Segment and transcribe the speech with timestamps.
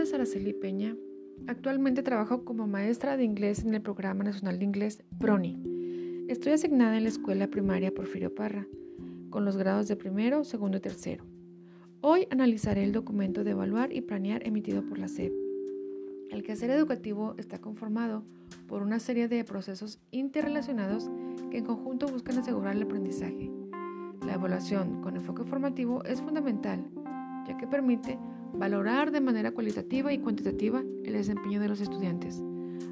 [0.00, 0.96] nombre es Araceli Peña.
[1.46, 6.24] Actualmente trabajo como maestra de inglés en el Programa Nacional de Inglés PRONI.
[6.26, 8.66] Estoy asignada en la Escuela Primaria Porfirio Parra,
[9.28, 11.26] con los grados de primero, segundo y tercero.
[12.00, 15.34] Hoy analizaré el documento de evaluar y planear emitido por la SEP.
[16.30, 18.24] El quehacer educativo está conformado
[18.68, 21.10] por una serie de procesos interrelacionados
[21.50, 23.50] que en conjunto buscan asegurar el aprendizaje.
[24.24, 26.86] La evaluación con enfoque formativo es fundamental,
[27.46, 28.18] ya que permite
[28.54, 32.42] valorar de manera cualitativa y cuantitativa el desempeño de los estudiantes.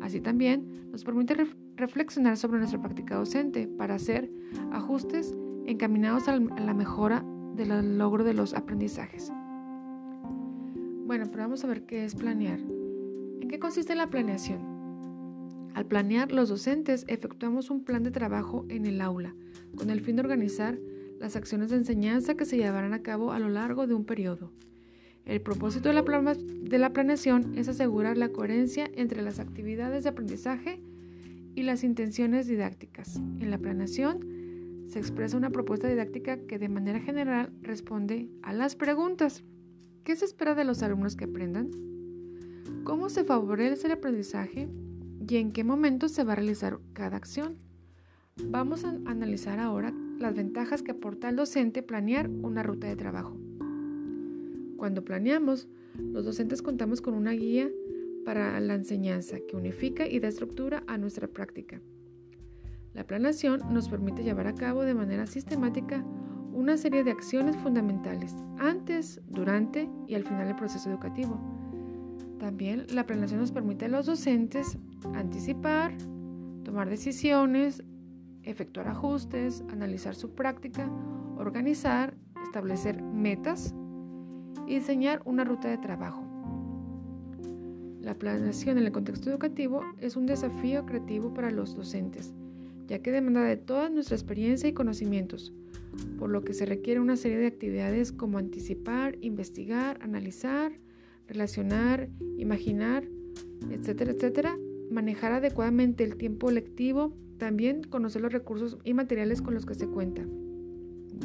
[0.00, 1.36] Así también nos permite
[1.76, 4.30] reflexionar sobre nuestra práctica docente para hacer
[4.72, 5.34] ajustes
[5.66, 7.24] encaminados a la mejora
[7.54, 9.30] del logro de los aprendizajes.
[11.06, 12.60] Bueno, pero vamos a ver qué es planear.
[12.60, 14.60] ¿En qué consiste la planeación?
[15.74, 19.34] Al planear, los docentes efectuamos un plan de trabajo en el aula,
[19.76, 20.78] con el fin de organizar
[21.18, 24.50] las acciones de enseñanza que se llevarán a cabo a lo largo de un periodo.
[25.30, 30.10] El propósito de la, de la planeación es asegurar la coherencia entre las actividades de
[30.10, 30.82] aprendizaje
[31.54, 33.14] y las intenciones didácticas.
[33.14, 38.74] En la planeación se expresa una propuesta didáctica que de manera general responde a las
[38.74, 39.44] preguntas.
[40.02, 41.70] ¿Qué se espera de los alumnos que aprendan?
[42.82, 44.68] ¿Cómo se favorece el aprendizaje?
[45.28, 47.54] ¿Y en qué momento se va a realizar cada acción?
[48.46, 53.38] Vamos a analizar ahora las ventajas que aporta al docente planear una ruta de trabajo.
[54.80, 57.68] Cuando planeamos, los docentes contamos con una guía
[58.24, 61.82] para la enseñanza que unifica y da estructura a nuestra práctica.
[62.94, 66.02] La planeación nos permite llevar a cabo de manera sistemática
[66.54, 71.38] una serie de acciones fundamentales antes, durante y al final del proceso educativo.
[72.38, 74.78] También la planeación nos permite a los docentes
[75.12, 75.92] anticipar,
[76.64, 77.84] tomar decisiones,
[78.44, 80.90] efectuar ajustes, analizar su práctica,
[81.36, 83.74] organizar, establecer metas
[84.70, 86.22] y diseñar una ruta de trabajo.
[88.00, 92.32] La planeación en el contexto educativo es un desafío creativo para los docentes,
[92.86, 95.52] ya que demanda de toda nuestra experiencia y conocimientos,
[96.20, 100.70] por lo que se requiere una serie de actividades como anticipar, investigar, analizar,
[101.26, 102.08] relacionar,
[102.38, 103.08] imaginar,
[103.70, 104.56] etcétera, etcétera,
[104.88, 109.88] manejar adecuadamente el tiempo lectivo, también conocer los recursos y materiales con los que se
[109.88, 110.24] cuenta,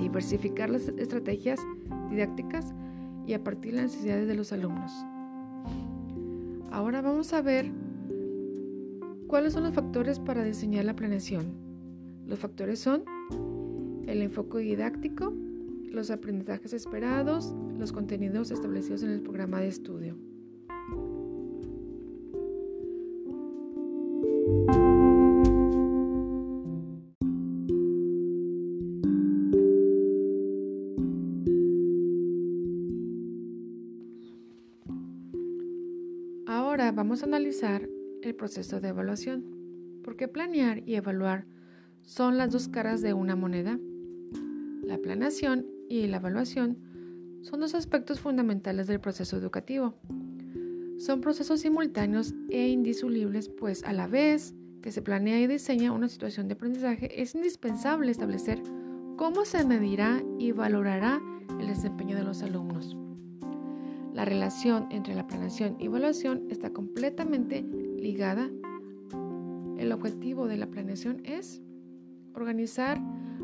[0.00, 1.60] diversificar las estrategias
[2.08, 2.72] didácticas
[3.26, 4.92] y a partir de las necesidades de los alumnos.
[6.70, 7.70] Ahora vamos a ver
[9.26, 11.52] cuáles son los factores para diseñar la planeación.
[12.26, 13.04] Los factores son
[14.06, 15.32] el enfoque didáctico,
[15.90, 20.13] los aprendizajes esperados, los contenidos establecidos en el programa de estudio.
[36.74, 37.88] Ahora vamos a analizar
[38.22, 39.44] el proceso de evaluación,
[40.02, 41.46] porque planear y evaluar
[42.02, 43.78] son las dos caras de una moneda.
[44.82, 46.76] La planeación y la evaluación
[47.42, 49.94] son dos aspectos fundamentales del proceso educativo.
[50.98, 54.52] Son procesos simultáneos e indisolubles, pues a la vez
[54.82, 58.60] que se planea y diseña una situación de aprendizaje, es indispensable establecer
[59.16, 61.22] cómo se medirá y valorará
[61.60, 62.96] el desempeño de los alumnos.
[64.14, 67.62] La relación entre la planeación y evaluación está completamente
[67.98, 68.48] ligada.
[69.76, 71.60] El objetivo de la planeación es
[72.32, 73.02] organizar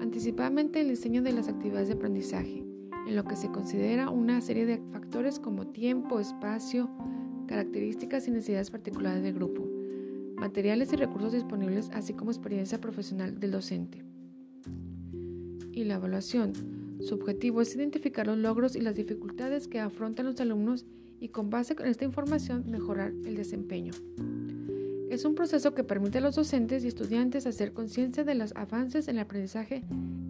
[0.00, 2.64] anticipadamente el diseño de las actividades de aprendizaje,
[3.08, 6.88] en lo que se considera una serie de factores como tiempo, espacio,
[7.48, 9.68] características y necesidades particulares del grupo,
[10.36, 14.04] materiales y recursos disponibles, así como experiencia profesional del docente.
[15.72, 16.52] Y la evaluación
[17.02, 20.86] su objetivo es identificar los logros y las dificultades que afrontan los alumnos
[21.18, 23.92] y con base en esta información mejorar el desempeño.
[25.10, 29.08] Es un proceso que permite a los docentes y estudiantes hacer conciencia de los avances
[29.08, 29.84] en el aprendizaje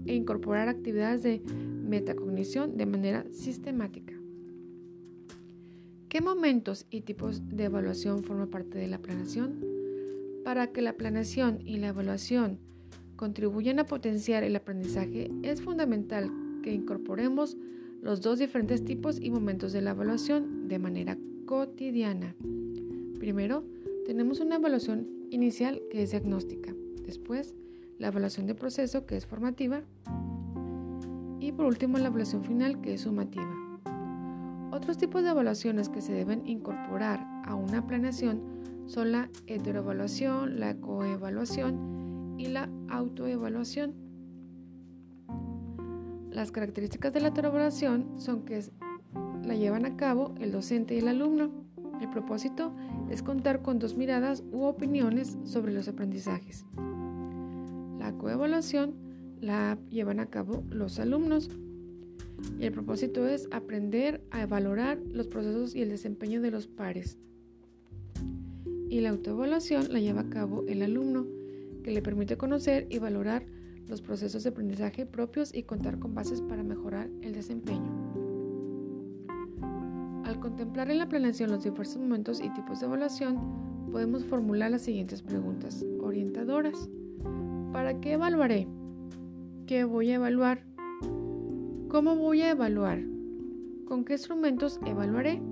[0.06, 1.43] e incorporar actividades de
[1.88, 4.14] metacognición de manera sistemática.
[6.08, 9.64] ¿Qué momentos y tipos de evaluación forman parte de la planeación?
[10.43, 12.58] Para que la planeación y la evaluación
[13.17, 16.31] contribuyan a potenciar el aprendizaje, es fundamental
[16.62, 17.56] que incorporemos
[18.00, 22.35] los dos diferentes tipos y momentos de la evaluación de manera cotidiana.
[23.19, 23.64] Primero,
[24.06, 26.75] tenemos una evaluación inicial que es diagnóstica.
[27.05, 27.55] Después,
[27.99, 29.82] la evaluación de proceso que es formativa.
[31.38, 33.62] Y por último, la evaluación final que es sumativa.
[34.73, 38.41] Otros tipos de evaluaciones que se deben incorporar a una planeación
[38.87, 44.01] son la heteroevaluación, la coevaluación y la autoevaluación.
[46.32, 48.62] Las características de la elaboración son que
[49.44, 51.50] la llevan a cabo el docente y el alumno.
[52.00, 52.73] El propósito
[53.11, 56.64] es contar con dos miradas u opiniones sobre los aprendizajes.
[57.99, 58.94] La coevaluación
[59.40, 61.50] la llevan a cabo los alumnos
[62.58, 67.19] y el propósito es aprender a valorar los procesos y el desempeño de los pares.
[68.88, 71.26] Y la autoevaluación la lleva a cabo el alumno,
[71.84, 73.44] que le permite conocer y valorar
[73.88, 77.93] los procesos de aprendizaje propios y contar con bases para mejorar el desempeño.
[80.25, 83.38] Al contemplar en la planeación los diversos momentos y tipos de evaluación,
[83.90, 86.88] podemos formular las siguientes preguntas orientadoras.
[87.73, 88.67] ¿Para qué evaluaré?
[89.67, 90.64] ¿Qué voy a evaluar?
[91.88, 93.02] ¿Cómo voy a evaluar?
[93.84, 95.43] ¿Con qué instrumentos evaluaré?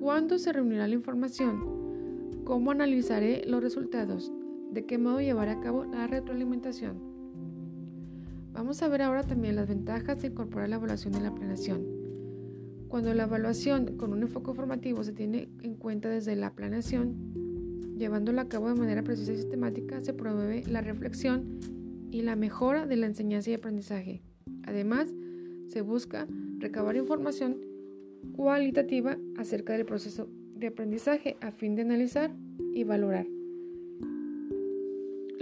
[0.00, 2.42] ¿Cuándo se reunirá la información?
[2.44, 4.32] ¿Cómo analizaré los resultados?
[4.70, 6.96] ¿De qué modo llevaré a cabo la retroalimentación?
[8.52, 11.84] Vamos a ver ahora también las ventajas de incorporar la evaluación en la planeación.
[12.86, 17.16] Cuando la evaluación con un enfoque formativo se tiene en cuenta desde la planeación,
[17.98, 21.58] llevándola a cabo de manera precisa y sistemática, se promueve la reflexión
[22.12, 24.22] y la mejora de la enseñanza y aprendizaje.
[24.62, 25.12] Además,
[25.66, 26.28] se busca
[26.58, 27.56] recabar información
[28.36, 32.32] cualitativa acerca del proceso de aprendizaje a fin de analizar
[32.72, 33.26] y valorar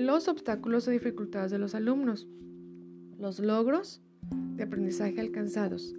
[0.09, 2.27] los obstáculos o dificultades de los alumnos,
[3.19, 4.01] los logros
[4.57, 5.95] de aprendizaje alcanzados,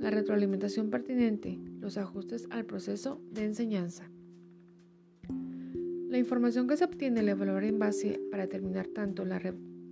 [0.00, 4.10] la retroalimentación pertinente, los ajustes al proceso de enseñanza.
[6.08, 9.38] La información que se obtiene la evaluar en base para determinar tanto la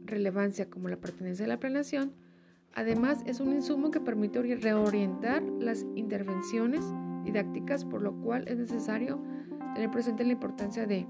[0.06, 2.14] relevancia como la pertenencia de la planeación
[2.74, 6.82] Además, es un insumo que permite reorientar las intervenciones
[7.22, 9.22] didácticas, por lo cual es necesario
[9.74, 11.06] tener presente la importancia de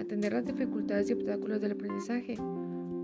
[0.00, 2.36] atender las dificultades y obstáculos del aprendizaje,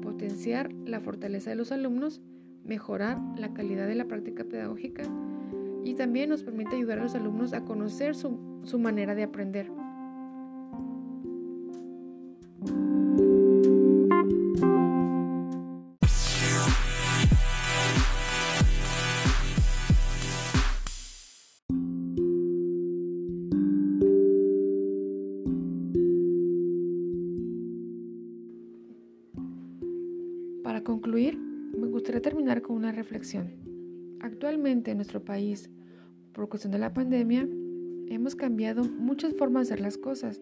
[0.03, 2.21] potenciar la fortaleza de los alumnos,
[2.65, 5.05] mejorar la calidad de la práctica pedagógica
[5.85, 8.39] y también nos permite ayudar a los alumnos a conocer su,
[8.79, 9.71] manera de aprender.
[32.17, 33.51] Gustaría terminar con una reflexión.
[34.21, 35.69] Actualmente en nuestro país,
[36.33, 37.47] por cuestión de la pandemia,
[38.09, 40.41] hemos cambiado muchas formas de hacer las cosas,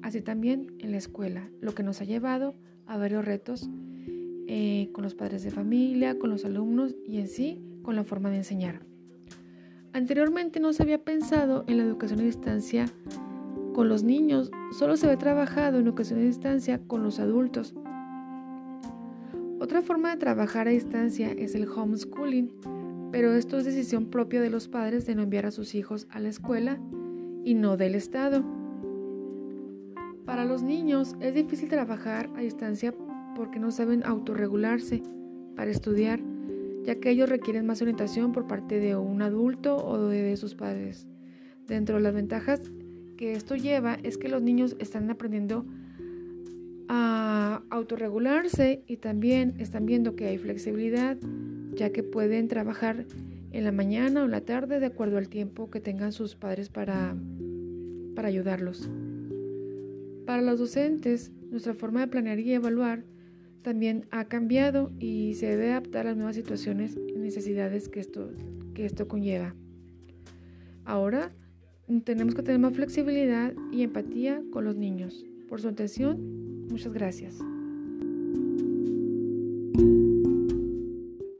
[0.00, 2.54] así también en la escuela, lo que nos ha llevado
[2.86, 3.68] a varios retos
[4.46, 8.30] eh, con los padres de familia, con los alumnos y en sí con la forma
[8.30, 8.80] de enseñar.
[9.92, 12.86] Anteriormente no se había pensado en la educación a distancia
[13.74, 17.74] con los niños, solo se había trabajado en educación a distancia con los adultos.
[19.60, 22.50] Otra forma de trabajar a distancia es el homeschooling,
[23.12, 26.18] pero esto es decisión propia de los padres de no enviar a sus hijos a
[26.18, 26.80] la escuela
[27.44, 28.42] y no del Estado.
[30.24, 32.94] Para los niños es difícil trabajar a distancia
[33.36, 35.02] porque no saben autorregularse
[35.56, 36.20] para estudiar,
[36.84, 41.06] ya que ellos requieren más orientación por parte de un adulto o de sus padres.
[41.66, 42.62] Dentro de las ventajas
[43.18, 45.66] que esto lleva es que los niños están aprendiendo
[46.88, 51.16] a autorregularse y también están viendo que hay flexibilidad,
[51.74, 53.06] ya que pueden trabajar
[53.52, 56.68] en la mañana o en la tarde de acuerdo al tiempo que tengan sus padres
[56.68, 57.16] para,
[58.14, 58.88] para ayudarlos.
[60.26, 63.04] Para los docentes, nuestra forma de planear y evaluar
[63.62, 68.30] también ha cambiado y se debe adaptar a las nuevas situaciones y necesidades que esto,
[68.74, 69.54] que esto conlleva.
[70.84, 71.30] Ahora
[72.04, 75.26] tenemos que tener más flexibilidad y empatía con los niños.
[75.48, 77.40] Por su atención, Muchas gracias.